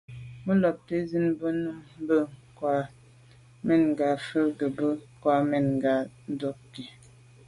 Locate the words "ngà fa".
3.91-4.39